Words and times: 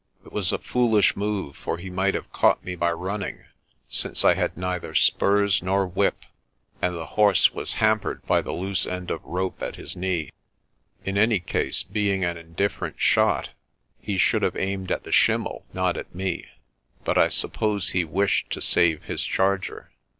It 0.25 0.31
was 0.31 0.51
a 0.51 0.57
foolish 0.57 1.15
move, 1.15 1.55
for 1.55 1.77
he 1.77 1.91
might 1.91 2.15
have 2.15 2.31
caught 2.33 2.65
me 2.65 2.75
by 2.75 2.91
running, 2.91 3.43
since 3.87 4.25
I 4.25 4.33
had 4.33 4.57
neither 4.57 4.95
spurs 4.95 5.61
nor 5.61 5.85
whip, 5.85 6.25
and 6.81 6.95
the 6.95 7.05
horse 7.05 7.53
was 7.53 7.73
ham 7.75 7.99
pered 7.99 8.25
by 8.25 8.41
the 8.41 8.51
loose 8.51 8.87
end 8.87 9.11
of 9.11 9.23
rope 9.23 9.61
at 9.61 9.75
his 9.75 9.95
knee. 9.95 10.31
In 11.05 11.19
any 11.19 11.39
case, 11.39 11.83
being 11.83 12.25
an 12.25 12.35
indifferent 12.35 12.99
shot, 12.99 13.49
he 13.99 14.17
should 14.17 14.41
have 14.41 14.57
aimed 14.57 14.91
at 14.91 15.03
the 15.03 15.11
schim 15.11 15.43
mel 15.43 15.61
y 15.65 15.69
not 15.73 15.97
at 15.97 16.15
me; 16.15 16.47
but 17.03 17.19
I 17.19 17.27
suppose 17.27 17.89
he 17.91 18.03
wished 18.03 18.49
to 18.53 18.59
save 18.59 19.03
his 19.03 19.23
charger. 19.23 19.91